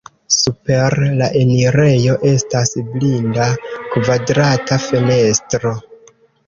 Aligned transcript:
Super 0.35 0.95
la 1.19 1.27
enirejo 1.41 2.17
estas 2.31 2.73
blinda 2.95 3.49
kvadrata 3.95 4.83
fenestro. 4.91 5.81